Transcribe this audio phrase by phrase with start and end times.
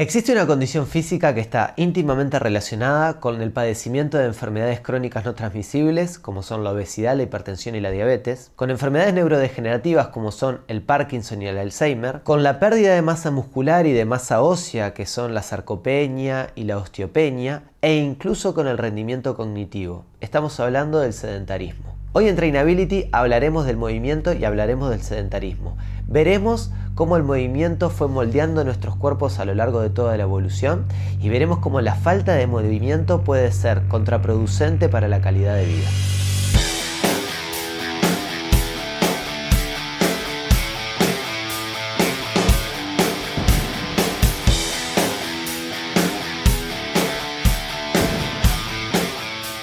[0.00, 5.34] Existe una condición física que está íntimamente relacionada con el padecimiento de enfermedades crónicas no
[5.34, 10.62] transmisibles, como son la obesidad, la hipertensión y la diabetes, con enfermedades neurodegenerativas como son
[10.68, 14.94] el Parkinson y el Alzheimer, con la pérdida de masa muscular y de masa ósea,
[14.94, 20.06] que son la sarcopenia y la osteopenia, e incluso con el rendimiento cognitivo.
[20.22, 22.00] Estamos hablando del sedentarismo.
[22.12, 25.76] Hoy en Trainability hablaremos del movimiento y hablaremos del sedentarismo.
[26.10, 30.86] Veremos cómo el movimiento fue moldeando nuestros cuerpos a lo largo de toda la evolución
[31.22, 35.88] y veremos cómo la falta de movimiento puede ser contraproducente para la calidad de vida.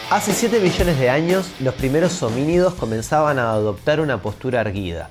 [0.09, 5.09] Hace 7 millones de años, los primeros homínidos comenzaban a adoptar una postura erguida.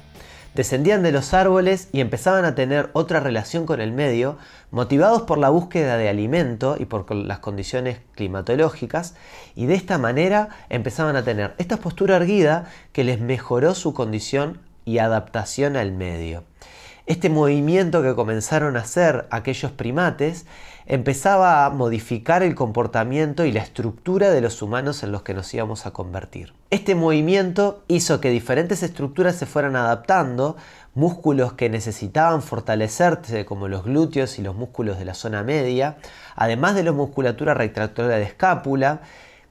[0.56, 4.38] Descendían de los árboles y empezaban a tener otra relación con el medio,
[4.70, 9.16] motivados por la búsqueda de alimento y por las condiciones climatológicas,
[9.54, 14.62] y de esta manera empezaban a tener esta postura erguida que les mejoró su condición
[14.86, 16.44] y adaptación al medio.
[17.06, 20.44] Este movimiento que comenzaron a hacer aquellos primates
[20.86, 25.54] empezaba a modificar el comportamiento y la estructura de los humanos en los que nos
[25.54, 26.52] íbamos a convertir.
[26.70, 30.56] Este movimiento hizo que diferentes estructuras se fueran adaptando,
[30.96, 35.98] músculos que necesitaban fortalecerse como los glúteos y los músculos de la zona media,
[36.34, 39.02] además de la musculatura retractora de escápula,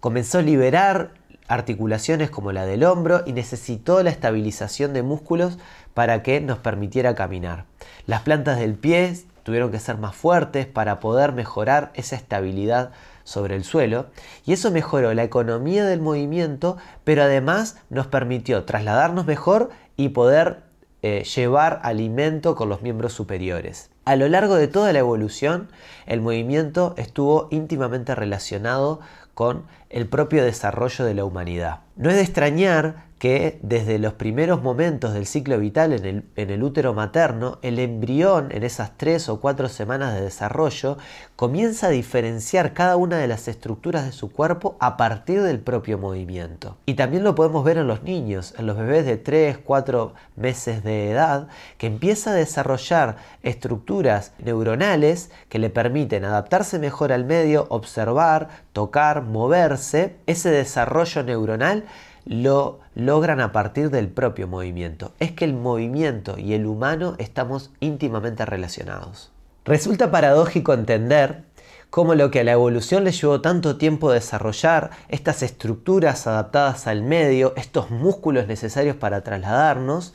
[0.01, 1.11] comenzó a liberar
[1.47, 5.57] articulaciones como la del hombro y necesitó la estabilización de músculos
[5.93, 7.65] para que nos permitiera caminar.
[8.07, 12.91] Las plantas del pie tuvieron que ser más fuertes para poder mejorar esa estabilidad
[13.23, 14.07] sobre el suelo
[14.45, 20.63] y eso mejoró la economía del movimiento, pero además nos permitió trasladarnos mejor y poder
[21.01, 23.91] eh, llevar alimento con los miembros superiores.
[24.05, 25.67] A lo largo de toda la evolución,
[26.05, 28.99] el movimiento estuvo íntimamente relacionado
[29.33, 31.79] con el propio desarrollo de la humanidad.
[31.95, 36.93] No es de extrañar que desde los primeros momentos del ciclo vital en el, útero
[36.93, 40.99] materno, el embrión en esas tres o cuatro semanas de desarrollo
[41.35, 45.97] comienza a diferenciar cada una de las estructuras de su cuerpo a partir del propio
[45.97, 46.77] movimiento.
[46.85, 50.83] Y también lo podemos ver en los niños, en los bebés de 3, 4 meses
[50.83, 51.47] de edad,
[51.79, 59.23] que empieza a desarrollar estructuras neuronales que le permiten adaptarse mejor al medio, observar, tocar,
[59.23, 60.17] moverse.
[60.27, 61.85] Ese desarrollo neuronal
[62.25, 65.13] lo logran a partir del propio movimiento.
[65.19, 69.31] Es que el movimiento y el humano estamos íntimamente relacionados.
[69.63, 71.43] Resulta paradójico entender
[71.89, 77.03] cómo lo que a la evolución le llevó tanto tiempo desarrollar, estas estructuras adaptadas al
[77.03, 80.13] medio, estos músculos necesarios para trasladarnos,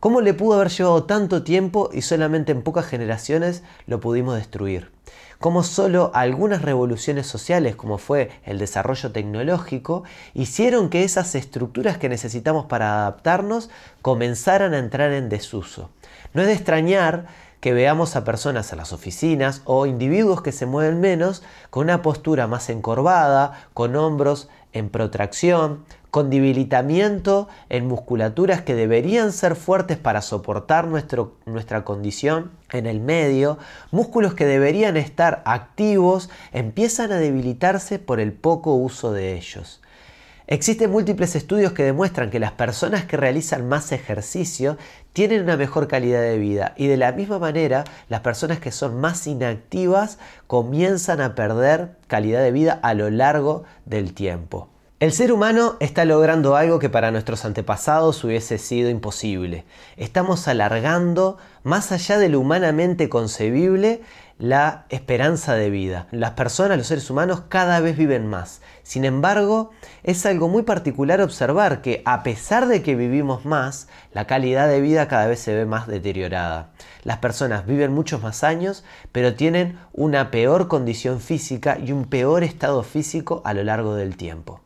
[0.00, 4.90] cómo le pudo haber llevado tanto tiempo y solamente en pocas generaciones lo pudimos destruir
[5.40, 12.10] como solo algunas revoluciones sociales, como fue el desarrollo tecnológico, hicieron que esas estructuras que
[12.10, 13.70] necesitamos para adaptarnos
[14.02, 15.88] comenzaran a entrar en desuso.
[16.34, 17.26] No es de extrañar
[17.60, 22.02] que veamos a personas en las oficinas o individuos que se mueven menos con una
[22.02, 29.96] postura más encorvada, con hombros en protracción, con debilitamiento en musculaturas que deberían ser fuertes
[29.96, 33.58] para soportar nuestra condición en el medio,
[33.90, 39.80] músculos que deberían estar activos empiezan a debilitarse por el poco uso de ellos.
[40.46, 44.78] Existen múltiples estudios que demuestran que las personas que realizan más ejercicio
[45.12, 49.00] tienen una mejor calidad de vida y de la misma manera las personas que son
[49.00, 54.68] más inactivas comienzan a perder calidad de vida a lo largo del tiempo.
[55.00, 59.64] El ser humano está logrando algo que para nuestros antepasados hubiese sido imposible.
[59.96, 64.02] Estamos alargando, más allá de lo humanamente concebible,
[64.38, 66.06] la esperanza de vida.
[66.10, 68.60] Las personas, los seres humanos, cada vez viven más.
[68.82, 69.70] Sin embargo,
[70.02, 74.82] es algo muy particular observar que a pesar de que vivimos más, la calidad de
[74.82, 76.72] vida cada vez se ve más deteriorada.
[77.04, 82.44] Las personas viven muchos más años, pero tienen una peor condición física y un peor
[82.44, 84.60] estado físico a lo largo del tiempo.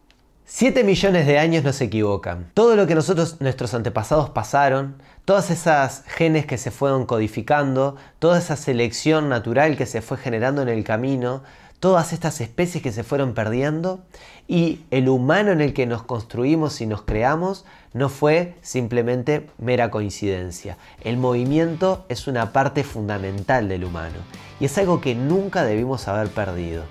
[0.47, 2.51] 7 millones de años no se equivocan.
[2.53, 8.39] Todo lo que nosotros, nuestros antepasados pasaron, todas esas genes que se fueron codificando, toda
[8.41, 11.43] esa selección natural que se fue generando en el camino,
[11.81, 14.01] todas estas especies que se fueron perdiendo
[14.47, 17.65] y el humano en el que nos construimos y nos creamos
[17.95, 20.77] no fue simplemente mera coincidencia.
[21.03, 24.19] El movimiento es una parte fundamental del humano
[24.61, 26.85] y es algo que nunca debimos haber perdido.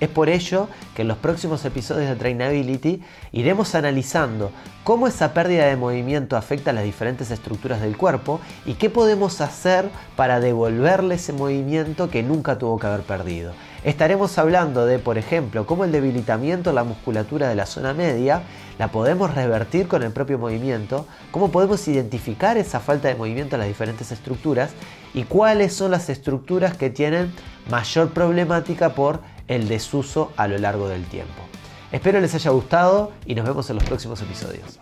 [0.00, 3.02] Es por ello que en los próximos episodios de Trainability
[3.32, 4.52] iremos analizando
[4.84, 9.40] cómo esa pérdida de movimiento afecta a las diferentes estructuras del cuerpo y qué podemos
[9.40, 13.52] hacer para devolverle ese movimiento que nunca tuvo que haber perdido.
[13.84, 18.42] Estaremos hablando de, por ejemplo, cómo el debilitamiento de la musculatura de la zona media
[18.78, 23.60] la podemos revertir con el propio movimiento, cómo podemos identificar esa falta de movimiento en
[23.60, 24.70] las diferentes estructuras
[25.12, 27.32] y cuáles son las estructuras que tienen
[27.68, 31.42] mayor problemática por el desuso a lo largo del tiempo.
[31.90, 34.78] Espero les haya gustado y nos vemos en los próximos episodios.